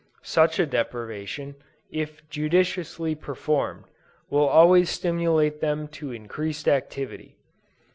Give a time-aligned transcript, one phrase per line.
[0.23, 1.57] Such a deprivation,
[1.91, 3.85] if judiciously performed,
[4.31, 7.37] will always stimulate them to increased activity.